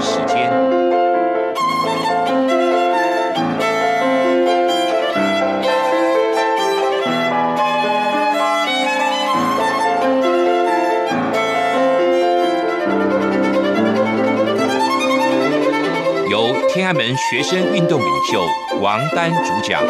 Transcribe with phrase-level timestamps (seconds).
[0.00, 0.50] 时间，
[16.30, 18.44] 由天安门学生运动领袖
[18.80, 19.82] 王丹主讲。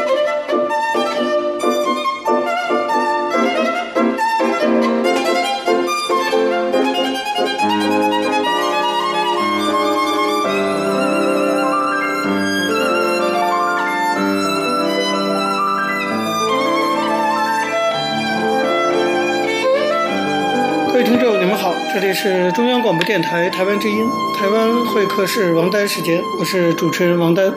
[22.01, 24.07] 这里是中央广播电台台湾之音，
[24.39, 27.53] 台湾会客室王丹时间，我是主持人王丹。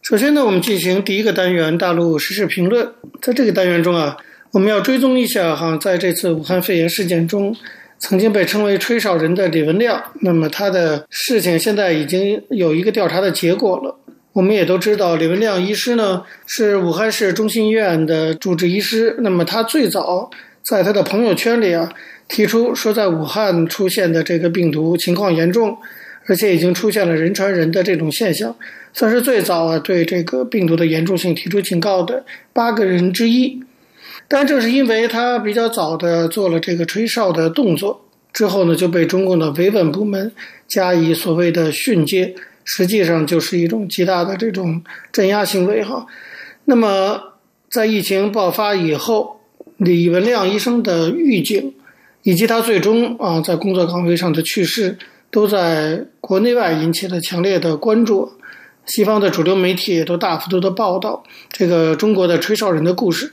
[0.00, 2.88] 首先呢，我们进行第一个单元大陆时事评论。
[3.20, 4.16] 在这个单元中啊，
[4.52, 7.52] 我们要追踪一下哈，在这次武汉肺炎事件中，
[7.98, 13.98] 曾经被称为“吹哨人”的李文亮，那么他的事情现在已经有一个调查的结果了。
[14.34, 20.30] 我们也都知道，李文亮医师呢是武汉市中心医院的主治医师，那么他最早
[20.64, 21.92] 在他的朋友圈里啊。
[22.28, 25.76] 提出说，在武汉出现的这个病毒情况严重，
[26.26, 28.56] 而且已经出现了人传人的这种现象，
[28.94, 33.62] 算是最早啊对这个病毒的严重性提出警告的八个人之一。
[34.28, 40.32] 但正是因为他比较早的做了这个吹哨的动作，之后呢就被中共的维稳部门
[40.66, 44.82] 加以所谓的训诫，实际上就是一种极大的这种
[45.12, 46.06] 镇压行为哈。
[46.64, 47.34] 那么
[47.68, 49.41] 在疫情爆发以后，
[49.84, 51.74] 李文亮医生的预警。
[52.24, 54.96] 以及他最终啊在工作岗位上的去世，
[55.28, 58.30] 都在国内外引起了强烈的关注。
[58.86, 63.32] 西方的主流媒体也都大幅度的报道这个中国的吹哨人的故事。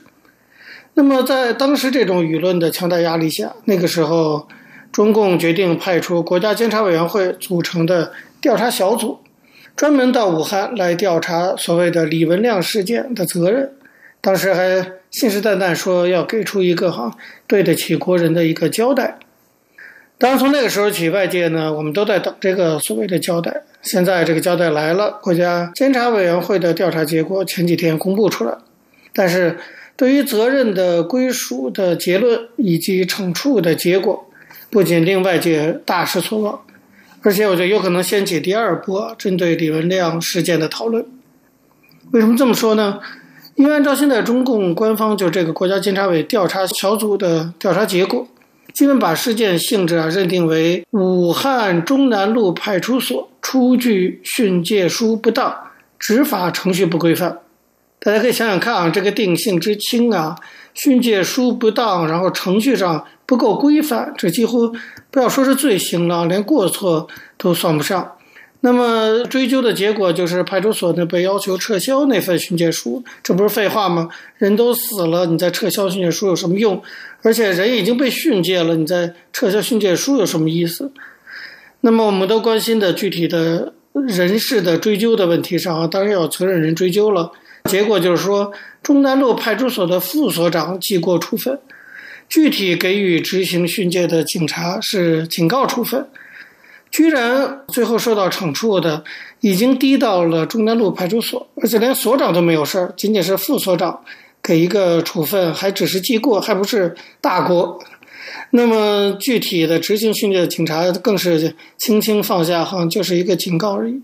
[0.94, 4.48] 那么在当时这种舆论的强大压力下，那个时候
[4.90, 9.20] 中共决定派出国家监察委员会组成的调查小组，
[9.76, 13.70] 专门到武汉来调查所谓的李文亮事件的责任。
[14.20, 17.16] 当时还信誓旦旦说要给出一个哈
[17.46, 19.18] 对得起国人的一个交代。
[20.18, 23.62] 当然，从那个时候起，外界呢我们都在等这个所谓的交代。
[23.82, 28.58] 现在这个交代来了，国家监察委员会的调查结果前几天公布出来。
[29.14, 29.58] 但是，
[29.96, 34.30] 对于责任的归属的结论以及惩处的结果，
[34.68, 36.60] 不仅令外界大失所望，
[37.22, 41.04] 而且我觉得有可能掀起第二波针对李文亮事件的讨论。
[42.12, 43.00] 为什么这么说呢？
[43.60, 48.26] 因为按照现在中共官方就这个国家监察委调查小组的调查结果，
[48.72, 55.54] 基本把事件性质啊认定为武汉中南路派出所出具训诫书不当，
[55.98, 57.40] 执法程序不规范。
[57.98, 60.34] 大家可以想想看啊，这个定性之轻啊，
[60.72, 64.74] 训诫书不当，然后程序上不够规范，这几乎
[65.10, 67.06] 不要说是罪行了，连过错
[67.36, 68.12] 都算不上。
[68.62, 74.10] 那么追究的结果就是派出所呢被要求撤销那份训诫书，这不是废话吗？
[74.36, 76.82] 人都死了，你再撤销训诫书有什么用？
[77.22, 80.92] 而且人已经被训诫了，你再撤销训诫书有什么意思？
[81.80, 87.32] 那么我们都关心的具体的人事的追究的问题上啊，当然要责任人追究了。
[87.64, 91.58] 结果就是说，中南路派出所的副所长记过处分，
[92.28, 96.06] 具体给予执行训诫的警察是警告处分。
[96.90, 99.04] 居然最后受到惩处的，
[99.40, 104.00] 已经低到了中南路派出所，而且连所长都没有事儿，仅仅是副所长
[104.42, 107.78] 给一个处分，还只是记过，还不是大过。
[108.50, 114.00] 那么具体的执行训诫的警察更是轻轻放下，好像就是一个警告而已。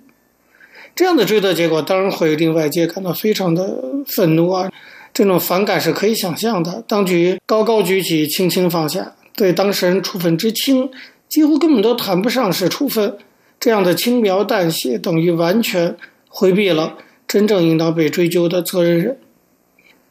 [0.95, 4.71] 这样的追责结果，当然会令外界感到非常的愤怒啊！
[5.13, 6.83] 这种反感是可以想象的。
[6.87, 10.89] 当局高高举起，轻轻放下，对当事人处分之轻。
[11.29, 13.17] 几乎根本都谈不上是处分，
[13.59, 15.97] 这样的轻描淡写等于完全
[16.29, 19.19] 回避了真正应当被追究的责任人。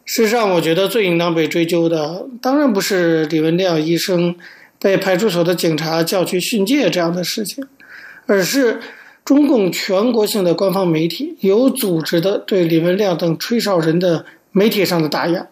[0.03, 4.35] 事实上，我觉得最应当被追究的，当然不是李文亮医生
[4.79, 7.65] 被派出所的警察叫去训诫这样的事情，
[8.27, 8.79] 而是
[9.23, 15.47] 中共全国性的官方媒体有组织的对李文亮等吹哨人的媒体上的打压。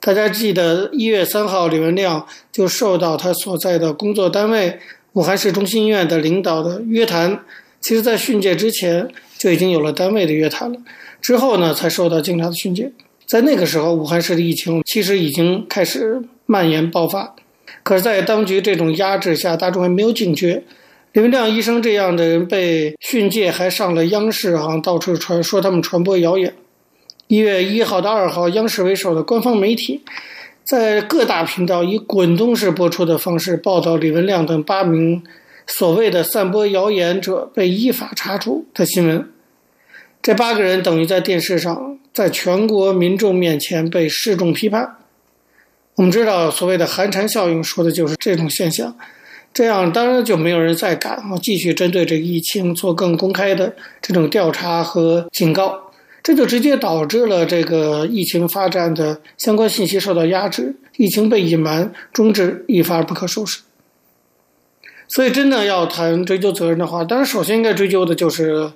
[0.00, 4.78] 大家记得一月三号，李文亮就受到他所在的工作单位
[5.14, 7.44] 武汉市中心医院的领导的约谈。
[7.80, 10.78] 其实，在训诫之前就已经有了单位的约谈了，
[11.20, 12.90] 之后呢，才受到警察的训诫。
[13.26, 17.36] 在那个时候，武汉市的疫情其实已经开始蔓延爆发。
[17.82, 20.62] 可是，在当局这种压制下，大众还没有警觉。
[21.12, 26.54] 李文亮医生这样的人被训诫，还上了央视啊，到处传说他们传播谣言。
[27.28, 30.00] 一月一号到二号，央视为首的官方媒体
[30.64, 35.22] 在各大频道以滚动式播出的方式报道李文亮等八名
[35.66, 39.30] 所谓的散播谣言者被依法查处的新闻。
[40.22, 44.96] 这八个人等于在电视上，在全国民众面前被示众批判。
[45.96, 48.96] 我们知道，所谓的寒蝉效应说的就是这种现象。
[49.52, 55.87] 这样当然就没有人再敢继续针对这个疫情做更公开的这种调查和警告。
[56.22, 63.60] 这就直接导致了这个疫情发展的相关信息受到压制，疫情被隐瞒、终止一发而不可收拾。
[65.08, 68.70] 所以，真的要谈追究责任的话，当然首先应该追究的就是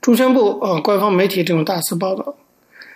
[0.00, 2.36] 中宣部呃官方媒体这种大肆报道。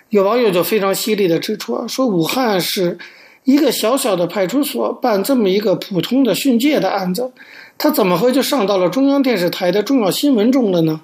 [0.09, 2.97] 有网友就非常犀利的指出啊，说武汉是
[3.43, 7.29] 一个小小的派出所办这么一个普通的训诫的案子，
[7.77, 11.01] 他怎么会就上到了中央电视台的重要新闻中了呢？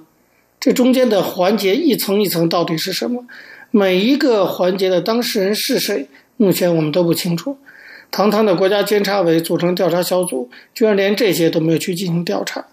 [0.63, 3.25] 这中间的环节一层一层到底是什么？
[3.69, 6.07] 每一个环节的当事人是谁？
[6.37, 7.57] 目前我们都不清楚。
[8.09, 12.65] 堂堂的国家监察委组成调查小组，居然连这些都没有去进行调查。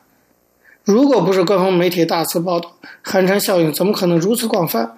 [0.85, 4.95] 如果不是官方媒体大肆报道，寒蝉效应怎么可能如此广泛？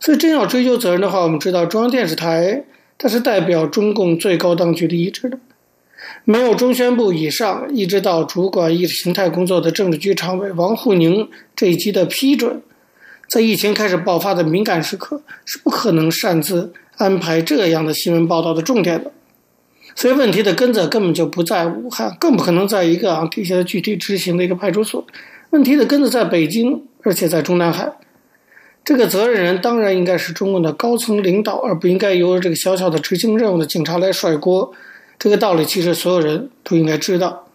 [0.00, 2.64] 所以真要追究责任的话，我们知道中央电视台
[2.96, 5.38] 它是代表中共最高当局的意志的。
[6.24, 12.62] 没有中宣部以上，一直到主管意识形态工作的政治局常委王沪宁这一级的批准，
[13.28, 19.10] 在疫情开始爆发的敏感时刻，是不可能擅自安排这样的新闻报道的重点的。
[19.94, 25.04] 所以问题的根子根本就不在武汉，更不可能在一个啊底下的具体执行的一个派出所。
[25.50, 27.92] 问题的根子在北京，而且在中南海。
[28.84, 34.72] 这个责任人当然应该是中共的高层领导，而不应该由这个小小的执行任务的警察来甩锅。
[35.18, 37.46] 这个道理其实所有人都应该知道。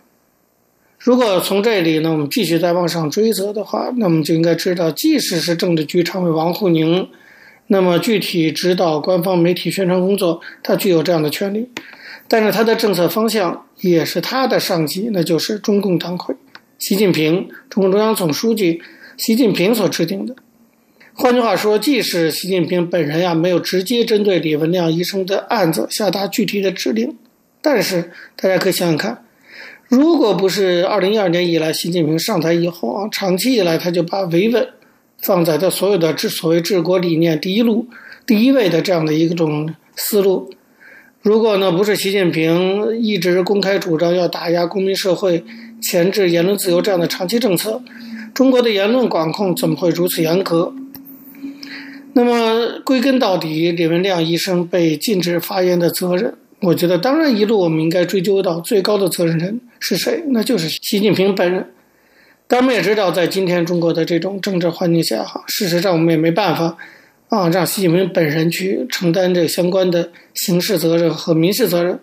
[0.98, 7.08] 如果从这里呢，我们继续再往上追责的话，那么就应该知道，即使是政治局常委王沪宁，
[7.68, 11.70] 那么具体指导官方媒体宣传工作，他具有这样的权利，
[12.28, 16.36] 但是他的政策方向也是他的上级，那就是中共党魁
[16.80, 18.82] 习近平，中共中央总书记
[19.18, 20.36] 习近平所制定的。
[21.14, 27.16] 换句话说，即使习近平本人呀没有直接针对李文亮医生的案子下达具体的指令。
[27.70, 29.26] 但是大家可以想想看，
[29.90, 34.66] 如果不是二零一二年以来习近平上台以后啊，长期以来他就把维稳
[35.22, 37.86] 放在他所有的治所谓治国理念第一路、
[38.26, 40.50] 第一位的这样的一种思路，
[41.22, 45.44] 如果呢不是习近平一直公开主张要打压公民社会、
[45.82, 47.82] 钳制言论自由这样的长期政策，
[48.34, 50.74] 中国的言论管控怎么会如此严格？
[52.14, 56.34] 那么归根到底，李文亮医生被禁止发言的责任。
[56.60, 61.64] 我觉得，当然，一路我们应该追究到最高的责任人是谁，那就是习近平本人。
[62.48, 66.76] 但我们也知道，在今天中国的这种政治环境下，哈，事实上我们也没办法
[67.30, 72.00] 啊，让习近平本人去承担这相关的刑事责任和民事责任。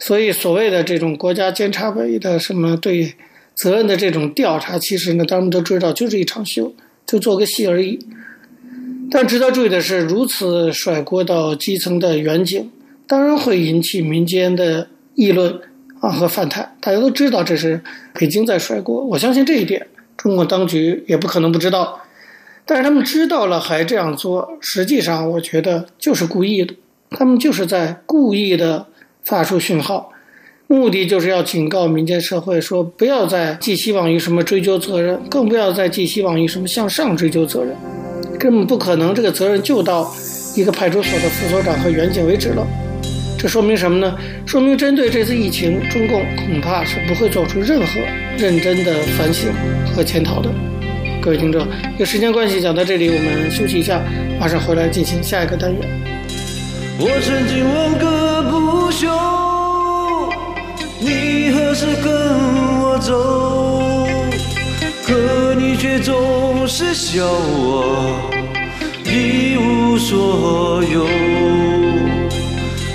[0.00, 3.14] 所以，所谓的这种国家监察委的什么对
[3.54, 6.74] 责任的这种调查，其实呢，大家都知道，就是一场秀，
[7.06, 8.00] 就做个戏而已。
[9.12, 12.68] 但值得注意的是，如此甩锅到基层的远景。
[13.06, 15.60] 当然会引起民间的议论
[16.00, 17.80] 啊和反弹，大家都知道这是
[18.14, 22.00] 北京在甩锅，我相信这一点，中国当局也不可能不知道。
[22.64, 26.74] 但是他们知道了还这样做，实际上我觉得就是故意的，
[27.10, 28.86] 他们就是在故意的
[29.24, 30.12] 发出讯号，
[30.68, 37.76] 目的就是要警告民间社会说，不要再寄希望于什么追究责任，更不要再寄希望于什么向上追究责任，
[38.38, 40.08] 根本不可能，这个责任就到
[40.54, 42.64] 一个派出所的副所长和员警为止了。
[43.42, 44.16] 这说明什么呢？
[44.46, 48.00] 说明针对这次疫情，中共恐怕是不会做出任何
[48.38, 49.52] 认真的反省
[49.84, 50.48] 和检讨的。
[51.20, 51.66] 各位听众，
[51.98, 54.00] 因时间关系讲到这里，我们休息一下，
[54.38, 55.80] 马上回来进行下一个单元。
[57.00, 59.08] 我曾经问个不休，
[61.00, 62.14] 你何时跟
[62.80, 64.06] 我走？
[65.04, 68.20] 可你却总是笑我
[69.04, 71.08] 一无所有。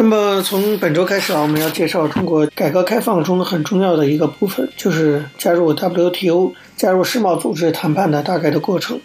[0.00, 9.00] 那么从本周开始啊，我们要介绍中国改革开放中很重要的一个部分，就是加入 WTO、加入世贸组织谈判的大概的过程。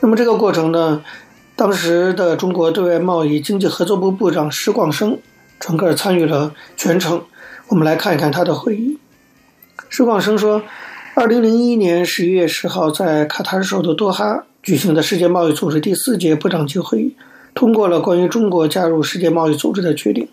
[0.00, 1.04] 那么这个过程呢，
[1.54, 5.16] 当时的中国对外贸易经济合作部部长施广生
[5.60, 7.22] 整个参与了全程。
[7.68, 8.98] 我们来看一看他的会议。
[9.88, 10.60] 施广生说，
[11.14, 17.16] 二零零一年十一月十号，在卡塔尔首都多哈举行的世界贸易组织第四届部长级会议，
[17.54, 20.28] 通过了关于中国加入世界贸易组织的决定。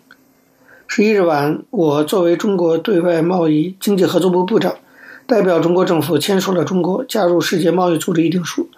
[0.88, 4.74] 十一日晚，我作为中国对外贸易经济合作部部长，
[5.26, 8.68] 代表中国政府签署了中国加入世界贸易组织议定书。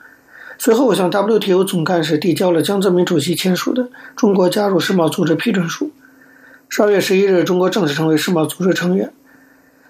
[0.58, 3.82] 随后，我向 WTO 总干事递交了江泽民主席签署的
[4.14, 5.86] 《中国加入世贸组织批准书》。
[6.68, 9.12] 十二月十一日，中国正式成为世贸组织成员。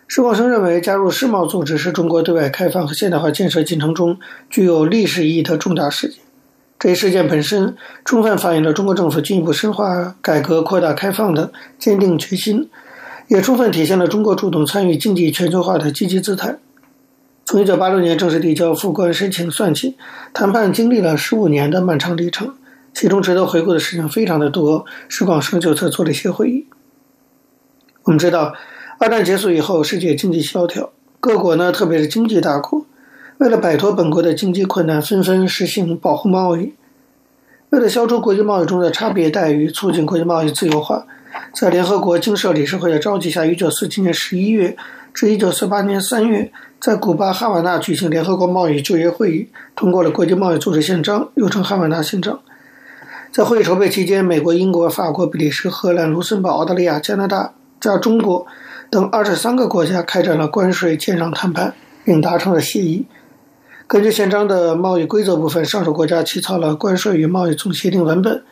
[0.07, 4.19] 施广生认为，加入世贸组织是中国对外开放和现代化建设进程中
[4.49, 6.24] 具有历史意义的重大事件。
[6.85, 7.75] 这一事件本身
[8.05, 12.69] 充分反映了中国政府进一步深化改革、扩大开放的坚定决心，
[13.29, 16.59] 也充分体现了中国主动参与经济全球化的积极姿态。
[17.47, 19.97] 从一九八六年正式递交复关申请算起，
[20.35, 22.53] 谈判经历了十五年的漫长历程，
[22.93, 24.85] 其中值得回顾的事情非常的多。
[25.09, 26.67] 施广生就此做了一些回忆。
[28.03, 28.53] 我们知道，
[28.99, 32.85] 二战结束以后，世界经济萧条，各国呢，特别是经济大国，
[33.39, 36.75] 为了摆脱本国的经济困难，纷纷实行保护贸易。
[37.71, 41.05] 为了消除国际贸易中的差别待遇，促进国际贸易自由化，
[41.53, 44.77] 在联合国经社理事会的召集下，一九四七年十一月
[45.13, 46.53] 至一九四八年三月。
[46.81, 52.39] 在古巴哈瓦那举行联合国贸易就业会议，通过了国际贸易组织宪章，又称哈瓦那宪章。
[53.33, 58.47] 在会议筹备期间，美国、英国、法国、比利时、荷兰、卢森堡、澳大利亚、加拿大加中国
[58.91, 61.75] 等二十三个国家开展了关税减让谈判，
[62.05, 63.07] 并达成了协议。
[63.87, 68.43] 根据宪章的贸易规则部分，上述国家起草了关税与贸易总协定文本，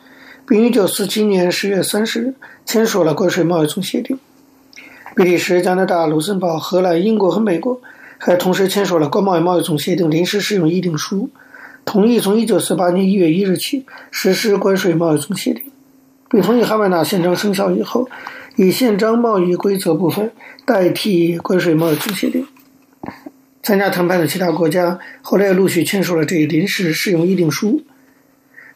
[0.46, 2.34] 并于一九四七年十月三十日
[2.66, 4.18] 签署了关税贸易总协定。
[5.16, 7.80] 比利时、加拿大、卢森堡、荷兰、英国和美国。
[8.24, 11.28] 还同时签署了《关贸易贸易总协定临时适用议定书》，
[11.84, 15.64] 同意从一九四八年一月一日起实施关税贸易总协定，
[16.30, 18.08] 并同意哈瓦那宪章生效以后，
[18.54, 20.30] 以宪章贸易规则部分
[20.64, 22.46] 代替关税贸易总协定。
[23.62, 27.83] 参加谈判的其他国家后来也陆续签署了这一临时适用议定书，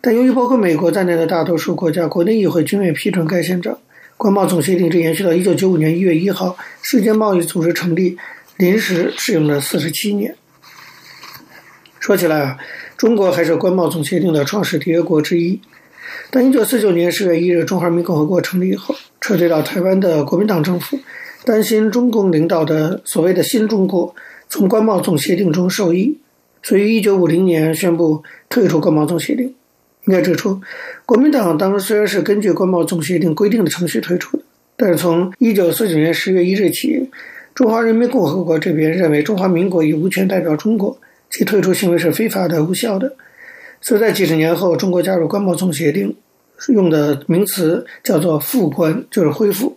[0.00, 3.78] 但由于包括美国在内的大多数国家国内议会均未批准该宪章，
[4.16, 8.16] 关贸总协定只延续到一九九五年一月一号世界贸易组织成立。
[8.59, 10.35] 临时适用了四十七年。
[12.00, 12.59] 说起来啊，
[12.97, 15.61] 中国还是关贸总协定的创始缔约国之一。
[16.31, 20.99] 但一九四九年十月一日，中华人民共和国成立以后，撤退到台湾的国民党政府
[21.45, 24.14] 担心中共领导的所谓的新中国
[24.49, 26.19] 从关贸总协定中受益，
[26.62, 29.55] 所以于一九五零年宣布退出关贸总协定。
[30.07, 30.61] 应该指出，
[31.05, 34.43] 国民党当时虽然是根据关贸总协定规定的程序退出的，
[34.76, 37.11] 但是从一九四九年十月一日起。
[37.55, 40.97] 中华人民共和国这边认为中华民国已无权代表中国，
[41.31, 43.17] 其退出行为是非法的、无效的。
[43.81, 46.15] 所以在几十年后，中国加入关贸总协定，
[46.69, 49.76] 用的名词叫做“复关”，就是恢复。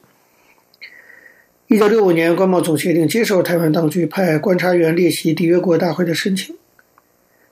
[1.71, 6.55] 一九六五年，关贸总协定接受台湾当局派观察员列席缔约国大会的申请。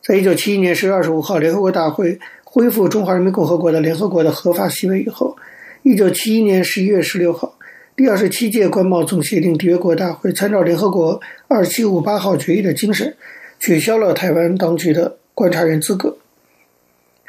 [0.02, 5.38] 在一九七一年十月二十五号，联合国大会恢复中华人民共和国的联合国的合法席位以后，
[5.84, 7.60] 一九七一年十一月十六号。
[7.96, 13.16] 第二十七届关贸总协定缔约国大会参照联合国二七五八号决议的精神，
[13.60, 16.18] 取消了台湾当局的观察员资格。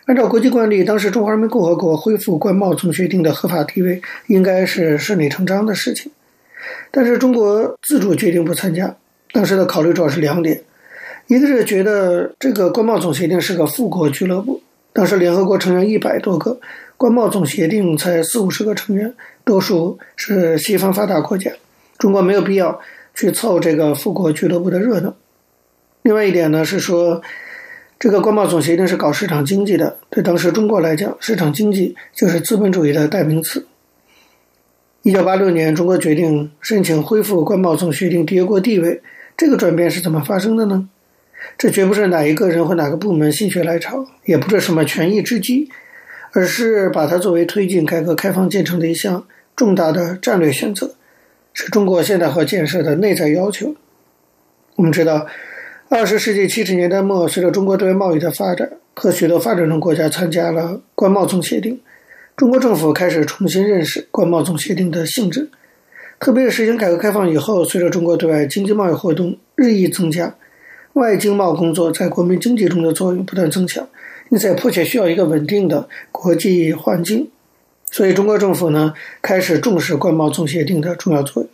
[0.07, 6.11] 按照国际惯例，当时中华人民共和国恢复关贸总协定的合法地位，应该是顺理成章的事情。
[6.91, 8.97] 但是中国自主决定不参加，
[9.33, 10.63] 当时的考虑主要是两点：
[11.27, 14.63] 一个是觉得这个关贸总协定是个富国俱乐部，
[14.93, 16.61] 当时联合国成员一百多个。
[16.97, 21.53] 关贸总协定才四五十个成员，多数是西方发达国家，
[21.97, 22.81] 中国没有必要
[23.15, 25.15] 去凑这个富国俱乐部的热闹。
[26.03, 27.23] 另外一点呢是说，
[28.01, 33.65] 这个关贸总协定是搞市场经济的，对当时中国来讲，市场经济就是资本主义的代名词。
[35.09, 39.01] 一九八六年，中国决定申请恢复关贸总协定缔约国地位，
[39.39, 40.87] 这个转变是怎么发生的呢？
[41.57, 45.71] 这绝不是哪一个人或哪个部门心血来潮，也不是什么权宜之计，
[46.33, 50.95] 而是把它作为推进改革开放进程的一项重大的战略选择，
[51.55, 53.75] 是中国现代化建设的内在要求。
[54.77, 55.27] 我们知道，
[55.89, 61.81] 二十世纪七十年代末，随着中国对外贸易的发展，和许多发展中国家参加了关贸总协定，
[62.39, 65.51] 中国政府开始重新认识关贸总协定的性质。
[66.21, 70.33] 特别是实行改革开放以后，随着中国对外经济贸易活动日益增加，
[70.93, 73.85] 外经贸工作在国民经济中的作用不断增强，
[74.29, 77.29] 因此迫切需要一个稳定的国际环境。
[77.91, 81.51] 所以，中国政府呢开始重视关贸总协定的重要作用。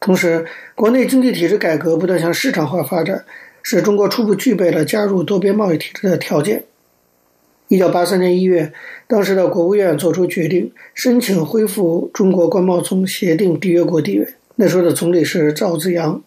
[0.00, 3.24] 同时，国内经济体制改革不断向市场化发展，
[3.62, 6.64] 使中国初步具备了加入多边贸易体制的条件。
[7.70, 8.72] 一九八三年一月，
[9.06, 14.26] 当时的国务院作出决定，申请恢复中国关贸总协定缔约国地位。
[14.56, 16.20] 那时候的总理是赵紫阳，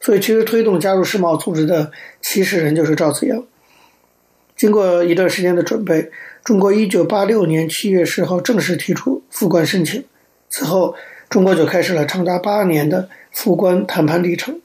[0.00, 3.44] 所以其实推动加入世贸组织的起始人就是赵紫阳。
[4.56, 6.10] 经过一段时间的准备，
[6.42, 10.02] 中国一九八六年七月十号正式提出复关申请。
[10.48, 10.94] 此后，
[11.28, 14.58] 中国就开始了长达八年的复关谈判历程。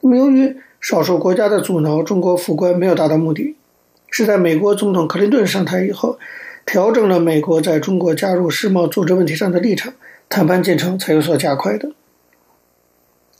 [0.00, 3.56] 那么，由于少数国家的阻挠，中国复关没有达到目的。
[4.16, 6.20] 是在美国总统克林顿上台以后，
[6.64, 9.92] 调整了美国在中国加入世贸组织问题上的立场，
[10.28, 11.90] 谈判进程才有所加快的。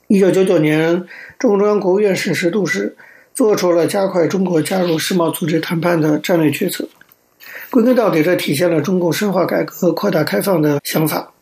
[0.09, 1.05] 一九九九年，
[1.39, 2.97] 中共中央国务院审时度势，
[3.33, 6.89] 做出了加快中国加入世贸组织谈判的战略决策。
[7.71, 11.33] 归根到底，这体现了中共深化改革、扩大开放的想法。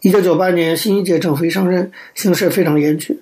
[0.00, 3.20] 一九九八年，新一届政府一上任，形势非常严峻，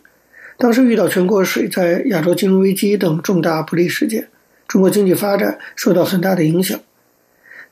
[0.59, 4.29] 当时遇到全国水灾、亚洲金融危机等重大不利事件。
[4.75, 6.81] 中国经济发展受到很大的影响，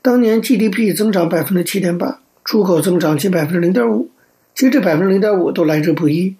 [0.01, 4.09] 当年 GDP 增长百分之七点八，出口增长近百分之零点五，
[4.55, 6.37] 其实这百分之零点五都来之不易。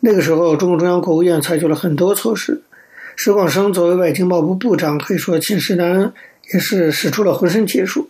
[0.00, 2.62] 那个时候，中共中央国务院采取了很多措施，
[3.14, 6.14] 石广生作为外经贸部部长，可以说寝食难安，
[6.54, 8.08] 也是使出了浑身解数。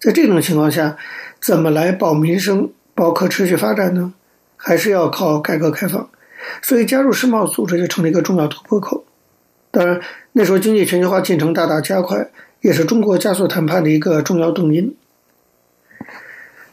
[0.00, 0.96] 在这种情况下，
[1.38, 4.14] 怎么来保民生、保可持续发展呢？
[4.56, 6.08] 还是要靠改革开放，
[6.62, 9.04] 所以加入世贸组织就成了一个重要突破口。
[9.72, 10.00] 当然，
[10.32, 14.94] 那时候经济全球化进程大大加快，也是中国加速谈判的一个重要动因。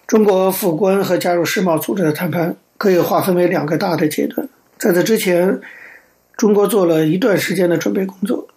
[0.06, 4.48] 中国复关和加入世贸组织的谈判可以划分为两个大的阶段。
[4.78, 5.60] 在这之前，
[6.38, 8.48] 中国做了一段时间的准备工作。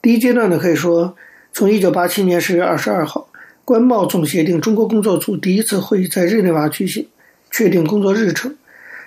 [0.00, 1.14] 第一阶段呢，可以说
[1.52, 3.28] 从一九八七年十月二十二号，
[3.64, 7.06] 关贸总协定中国工作组第一次会议在日内瓦举行，
[7.50, 8.56] 确定工作日程，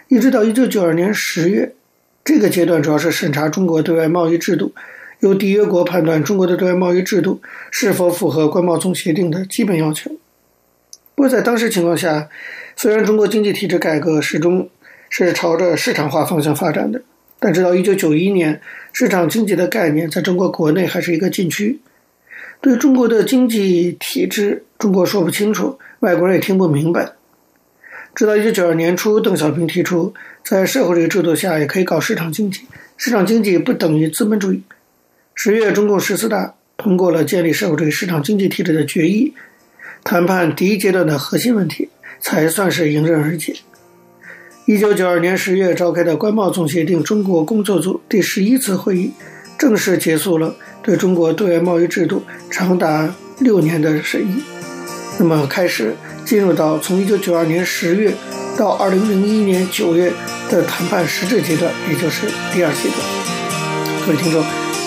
[0.08, 1.74] 一直到一九九二年十月。
[2.24, 4.74] 这个阶段主要是审查中国对外贸易制度，
[5.20, 10.12] 由缔约国判断中国的对外贸易制度是否符合关贸总协定的基本要求。
[11.16, 12.30] 不过在当时情况下，
[12.76, 14.70] 虽然中国经济体制改革始终
[15.10, 17.02] 是朝着市场化方向发展的，
[17.40, 18.62] 但直到1991年，
[18.94, 21.80] 市场经济的概念在中国国内还是一个禁区。
[22.62, 27.14] 对中国的经济体制，中国说不清楚，外国人也听不明白。
[28.16, 30.14] 直到1992年初，邓小平提出。
[30.44, 32.62] 在社会主义制度下，也可以搞市场经济。
[32.96, 34.64] 市场经济不等于资本主义。
[35.40, 39.36] 十月，中共十四大通过了建立社会主义市场经济体制的决议，
[40.04, 43.56] 谈判第一阶段的核心问题才算是迎刃而解。
[44.66, 49.12] 一九九二年十月召开的关贸总协定中国工作组第十一次会议，
[49.60, 54.42] 正式结束了对中国对外贸易制度长达六年的审议。
[55.20, 55.96] 那么，开始
[56.26, 58.12] 进入到从一九九二年十月
[58.58, 60.12] 到二零零一年九月。
[60.50, 64.06] 的谈判实质阶段，也就是第二阶段。
[64.06, 64.42] 各位听众，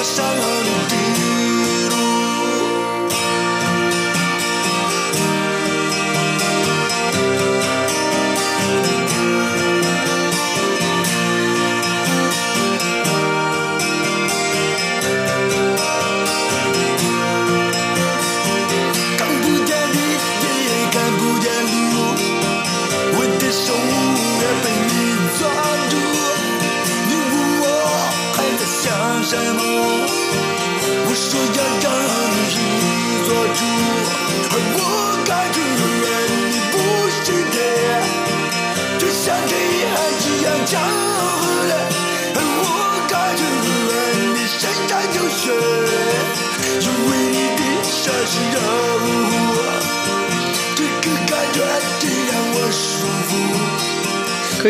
[0.00, 1.39] guess I'll only be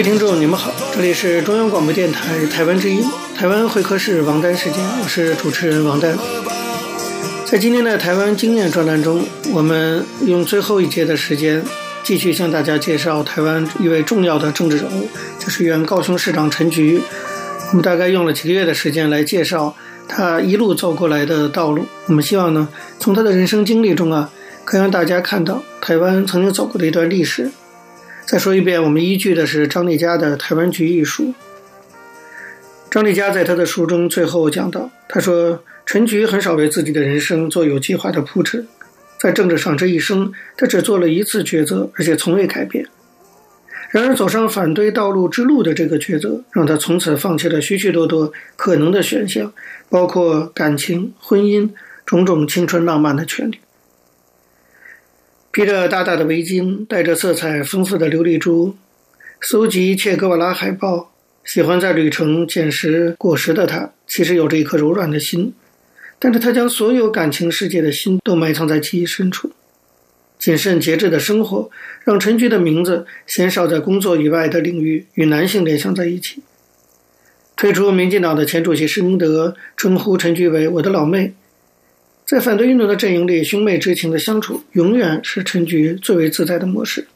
[0.01, 3.05] 各位听众，你们好，这里是中央广播电台台湾之音，
[3.37, 6.17] 台湾会客室王丹时间，我是主持人王丹。
[7.45, 11.63] 在今天的台湾经验专栏中，我们用最后一节的时间，
[12.03, 15.07] 继续向大家介绍台湾一位重要的政治人物，
[15.39, 17.03] 就是原高雄市长陈菊。
[17.69, 19.77] 我们大概用了几个月的时间来介绍
[20.09, 21.85] 他一路走过来的道路。
[22.07, 22.67] 我们希望呢，
[22.99, 24.31] 从他的人生经历中啊，
[24.65, 27.51] 可以让大家看到台湾曾经走过的一段历史。
[28.31, 31.35] 再说一遍，我们依据的是张丽佳的《台湾局》一书。
[32.89, 38.65] 张丽佳在他的书中最后讲到，他说：“陈菊很少为自己的人生做有计划的铺陈，
[39.19, 42.87] 在政治上这一生，他只做了一次抉择，而且从未改变。
[43.91, 49.53] 然而，走上反对道路之路的这个抉择，让他从此放弃了许许多多可能的选项，
[49.89, 51.69] 包括感情、婚姻、
[52.07, 53.59] 种种青春浪漫的权利。”
[55.53, 58.77] 披着大大的围巾，戴着色彩丰富的琉璃珠，
[59.41, 61.11] 搜集切格瓦拉海报，
[61.45, 65.53] 喜欢在旅程捡拾果实的他，其实有着一颗柔软的心，
[66.21, 69.51] 但是他将所有感情世界的心都埋藏在记忆深处。
[70.39, 71.69] 谨慎节制的生活，
[72.05, 76.45] 让陈菊的名字鲜少在工作以外的领域与男性联想在一起。
[77.57, 81.35] 退出民进党的前主席施明德称呼陈菊为“我的老妹”。
[82.31, 87.09] 在反对运动的阵营里，兄妹之情的相处永远是陈菊最为自在的模式。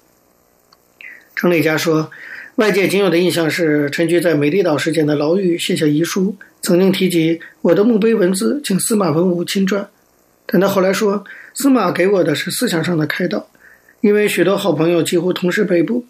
[1.36, 2.10] 张丽佳说，
[2.56, 9.86] 外界仅有的印象是陈菊在美丽岛事件的牢狱写下遗书，曾经提及我的墓碑文字，请司马文武亲撰。
[10.46, 11.24] 但他后来说，
[11.54, 13.48] 司马给我的是思想上的开导，
[14.00, 16.04] 因为许多好朋友几乎同时被捕，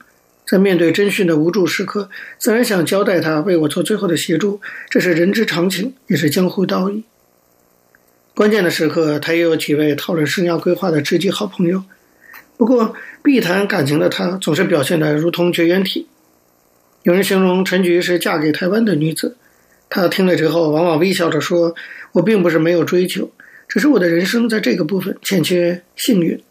[0.49, 7.05] 在面对侦讯的无助时刻，自然想交代他为我做最后的协助，这是人之常情，也是江湖道义。
[8.35, 11.85] 关键的时刻，他也有几位讨论生涯规划的知己好朋友。
[12.57, 12.93] 不过，
[13.23, 16.09] 避谈感情的他，总是表现得如同绝缘体。
[17.05, 19.37] 有人形容陈菊是嫁给台湾的女子，
[19.89, 21.77] 他听了之后，往往微笑着说
[22.11, 23.31] ：“我并不是没有追求，
[23.69, 26.43] 只是我的人生在这个部分欠缺幸运。”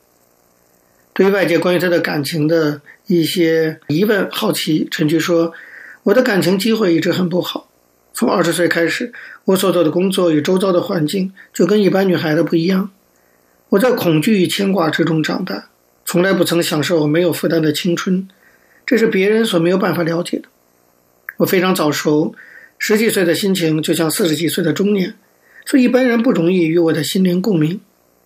[1.14, 5.52] 对于外界关于他的感情的一些疑问、好奇，陈菊说
[6.04, 7.70] ：“我的感情机会一直很不好。”
[8.14, 9.12] 从二十岁开始，
[9.46, 12.92] 我所做的工作与周遭的环境就跟一般女孩子不一样。
[13.70, 15.70] 我在恐惧与牵挂之中长大，
[16.06, 18.28] 从来不曾享受没有负担的青春，
[18.86, 20.44] 这是别人所没有办法了解的。
[21.38, 22.36] 我非常早熟，
[22.78, 25.16] 十几岁的心情就像四十几岁的中年，
[25.66, 27.82] 所以一般人不容易与我的心灵共鸣。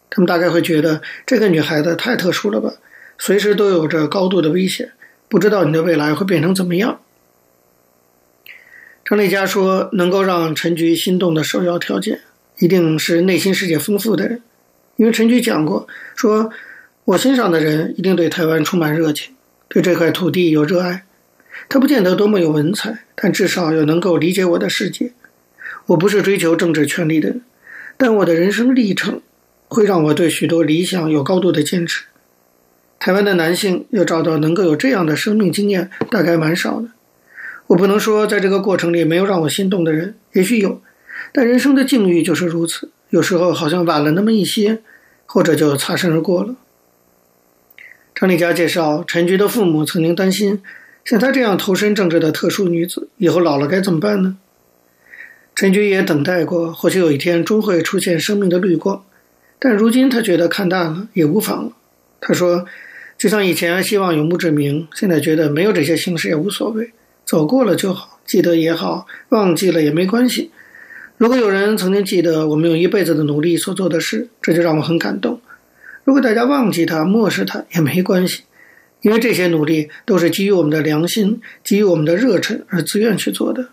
[0.10, 2.73] 他们大概会觉得这个女孩子太特殊了吧，
[3.17, 4.91] 随时都有着高度的危险，
[5.30, 7.00] 不知道你的未来会变成怎么样。
[9.10, 12.20] 张丽佳说：“能够让陈菊心动的首要条件，
[12.60, 14.41] 一定是内心世界丰富的人。
[14.98, 16.50] 因为陈菊讲过，说
[17.06, 19.34] 我欣赏的人一定对台湾充满热情，
[19.70, 21.06] 对这块土地有热爱。
[21.70, 25.13] 他不见得多么有文采，但至少有能够理解我的世界。
[25.86, 27.41] 我不是追求政治权力的人，
[27.96, 29.22] 但我的人生历程
[29.70, 32.04] 会让我对许多理想有高度的坚持。
[33.00, 36.89] 台湾的男性要找到能够有这样的生命经验，大概蛮少的。”
[37.67, 40.82] 我不能说在这个过程里没有让我心动的人，也许有，
[41.34, 44.80] 但人生的境遇就是如此，有时候好像晚了那么一些，
[45.25, 46.56] 或者就擦身而过了。
[48.15, 50.62] 张丽佳介绍，陈菊的父母曾经担心，
[51.03, 54.38] 像她这样投身政治的特殊女子，以后老了该怎么办呢？
[55.53, 59.03] 陈菊也等待过，或许有一天终会出现生命的绿光，
[59.60, 61.71] 但如今她觉得看淡了也无妨了。
[62.21, 62.65] 她说，
[63.17, 66.93] 就像以前希望有墓志铭，现在觉得没有这些形式也无所谓。
[67.28, 70.50] 走过了就好，记得也好，忘记了也没关系。
[71.18, 75.42] 如果有人曾经记得我们用一辈子的努力所做的事，这就让我很感动。
[76.06, 78.44] 如果大家忘记他、漠视他也没关系，
[79.02, 83.68] 因为这些努力都是基于我们的良心、基于我们的热忱而自愿去做的。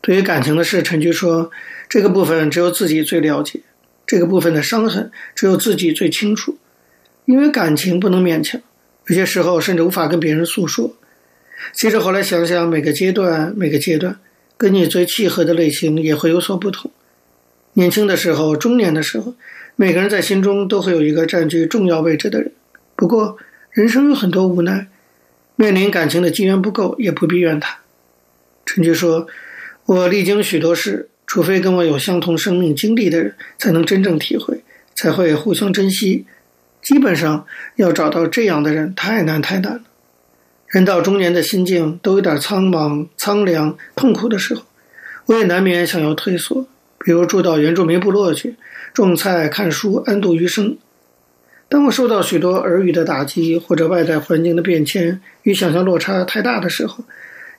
[0.00, 1.52] 对于感情的事，陈菊说
[1.88, 3.60] ：“这个部分只有自己最了解，
[4.04, 6.58] 这个部分的伤痕只有自己最清楚。
[7.26, 8.60] 因为感情不能勉强，
[9.06, 10.96] 有些时候甚至无法跟别人诉说。”
[11.72, 14.18] 其实后来想想，每个阶段，每个阶段，
[14.56, 16.90] 跟你最契合的类型也会有所不同。
[17.74, 19.34] 年轻的时候，中年的时候，
[19.76, 22.52] 每个人在心中都会有一个占据重要位置的人。
[22.96, 23.36] 不过，
[23.70, 24.88] 人生有很多无奈，
[25.56, 27.78] 面临感情的机缘不够，也不必怨他。
[28.66, 29.26] 陈菊说
[29.86, 34.62] ：“我历经许多事，除非跟我有相同生命经历的人，才能真正体会，
[34.94, 36.26] 才会互相珍惜。
[36.82, 39.82] 基本上，要找到这样的人，太难太难了。”
[40.68, 44.62] 人到中年的心境都有点苍茫、苍凉、痛苦的时候，
[45.26, 46.66] 我也难免想要退缩，
[46.98, 48.56] 比如住到原住民部落去
[48.92, 50.76] 种菜、看书、安度余生。
[51.70, 57.04] 当我受到许多耳语的打击，或者外在环境的变迁与想象落差太大的时候，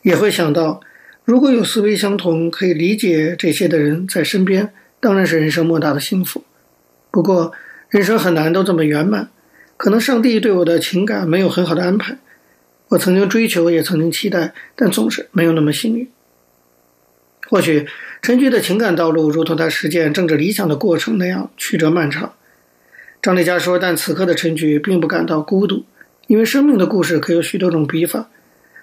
[0.04, 0.82] 也会想到，
[1.26, 6.43] 如果有思维相同、可以理解这些的人在身边，当然是人生莫大的幸福。
[7.10, 7.52] 不过，
[7.89, 9.30] 人生很难都这么圆满，
[9.78, 12.19] 可能上帝对我的情感没有很好的安排。
[12.89, 16.10] 我曾经追求，也曾经期待，但总是没有那么幸运。
[17.47, 17.88] 或许
[18.21, 22.34] 陈菊的情感道路，如同他实践政治理想的过程那样曲折漫长。
[23.21, 25.86] 张丽佳说：“但此刻的陈菊并不感到孤独，
[26.28, 28.30] 因为生命的故事可有许多种笔法。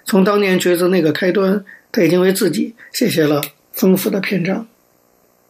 [0.05, 3.41] 从当年抉择那个开端，他已经为自己写下了
[3.73, 4.67] 丰富的篇章。”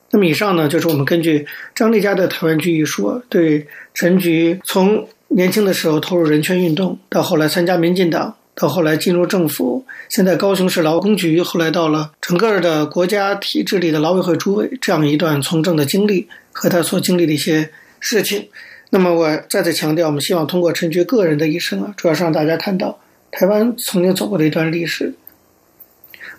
[0.10, 8.36] 那么以上呢，就是我们根据张丽佳的《台湾居》一说，对陈菊从年轻的时候投入人权运动，到后来参加民进党。
[8.60, 18.48] 到后来进入政府，现在高雄市劳工局，后来到了整个的国家体制里的劳委会主委，这样一段从政的经历和他所经历的一些事情。
[18.90, 22.98] 那么我再次强调，我们希望通过陈菊个人的一生啊，主要是让大家看到
[23.30, 25.14] 台湾曾经走过的一段历史。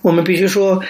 [0.02, 0.83] 我们必须说，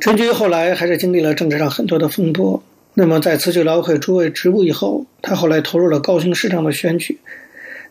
[0.00, 2.60] 陈菊后来还是经历了政治上很多的风波。
[2.94, 7.20] 那么在辞去劳委会主委职务以后，他后来投入了高雄市长的选举。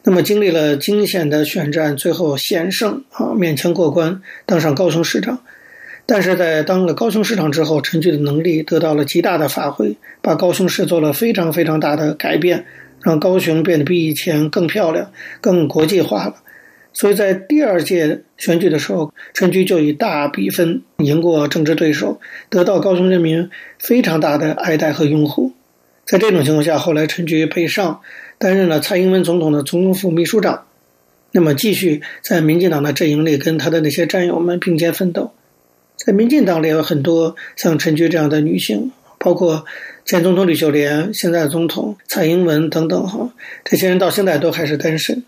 [0.05, 5.39] 那么经历了惊险的选战，最后险胜啊，勉强过关，当上高雄市长。
[6.05, 12.65] 但是在当了高雄市长之后，陈菊的能力得到了极大的发挥，把高雄市做了非常非常大的改变，
[13.01, 16.35] 让高雄变得比以前更漂亮、更国际化了。
[16.91, 25.53] 所以在第二届选举的时候，陈菊就以大比分赢过政治对手，得到高雄人民非常大的爱戴和拥护。
[26.05, 28.01] 在这种情况下，后来陈菊北上。
[28.37, 30.65] 担任了蔡英文总统的总统府秘书长，
[31.31, 35.31] 那么继续在民进党的阵营里跟他的那些战友们并肩奋斗。
[35.95, 39.65] 在民进党里有很多像陈菊这样的女性，包括
[40.05, 43.29] 前总统吕秀莲、现在总统蔡英文等等哈，
[43.63, 45.23] 这些人到现在都还是单身。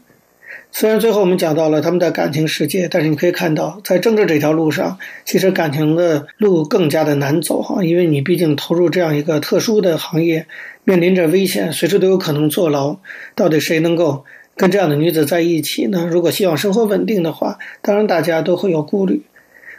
[0.77, 10.47] 虽然最后我们讲到了他们的感情世界，但是你可以看到，在政治这条路上，其实感情的路更加的难走哈，因为你毕竟投入这样一个特殊的行业。
[10.83, 12.97] 面临着危险，随时都有可能坐牢。
[13.35, 14.25] 到底谁能够
[14.57, 16.09] 跟这样的女子在一起呢？
[16.11, 19.21] 如果希望生活稳定的话，当然大家都会有顾虑。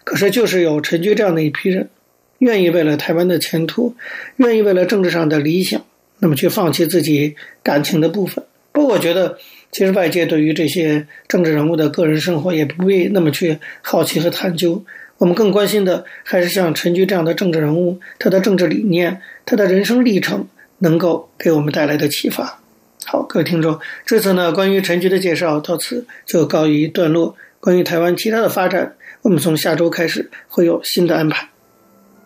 [0.02, 1.90] 可是，就是有陈菊这样的一批人，
[2.38, 3.94] 愿意为了台湾的前途，
[4.36, 5.84] 愿意为了政治上的理想，
[6.20, 8.42] 那么去放弃自己感情的部分。
[8.72, 9.36] 不过，我觉得
[9.76, 14.82] 其实外界对于这些政治人物的个人生活也不必那么去好奇和探究。
[15.18, 20.46] 我们更关心的还是像陈菊这样的政治人物，他的政治理念，他的人生历程。
[20.78, 22.60] 能够给我们带来的启发。
[23.06, 27.34] 好，各位听众，这次呢，关于陈菊的介绍到此就告一段落。
[27.60, 31.48] 关于台湾其他的发展，我们从下周开始会有新的安排。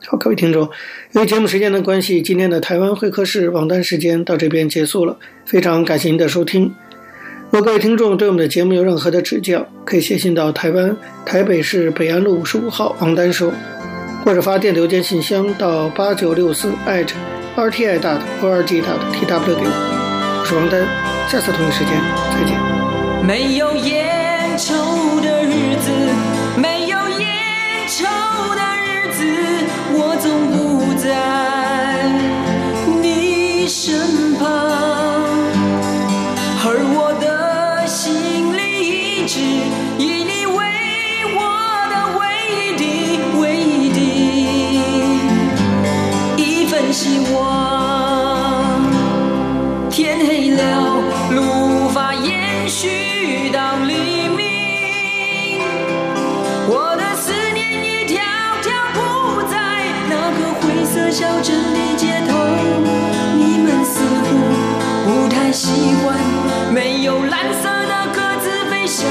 [0.05, 0.69] 好，各位听众，
[1.13, 5.17] 由于节目时间的关系，今天的台湾会客室网单时间到这边结束了。
[5.47, 6.75] 非常感谢您的收听。
[7.53, 13.53] 如果各位听众对我们的节目有任何的指教，可以写信到台湾台北市北安路五十五号王丹收，
[14.25, 17.17] 或者发电邮件信箱到八九六四艾特。
[17.57, 20.87] rti dot org dot tw 给我，我是王丹，
[21.29, 21.91] 下次同一时间
[22.31, 22.57] 再见。
[23.27, 25.91] 没有烟抽的日子，
[26.57, 27.27] 没有烟
[27.89, 28.05] 抽
[28.55, 29.27] 的日子，
[29.93, 31.59] 我总不在
[61.11, 62.39] 小镇的街头，
[63.37, 64.29] 你们似乎
[65.05, 66.17] 不太习惯
[66.73, 69.09] 没有蓝色的鸽子飞翔。